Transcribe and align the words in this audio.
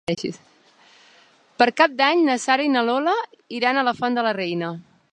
Per 1.63 1.67
Cap 1.83 1.93
d'Any 2.01 2.25
na 2.31 2.39
Sara 2.47 2.67
i 2.69 2.73
na 2.79 2.85
Lola 2.91 3.17
iran 3.61 3.77
a 3.83 3.89
la 3.91 3.97
Font 4.03 4.19
de 4.21 4.29
la 4.31 4.37
Reina. 4.43 4.77